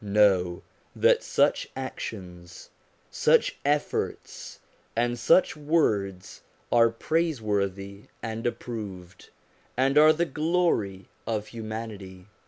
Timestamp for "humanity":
11.49-12.25